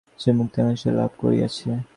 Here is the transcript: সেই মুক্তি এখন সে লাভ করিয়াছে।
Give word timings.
সেই 0.19 0.33
মুক্তি 0.37 0.57
এখন 0.61 0.75
সে 0.81 0.89
লাভ 0.99 1.11
করিয়াছে। 1.17 1.69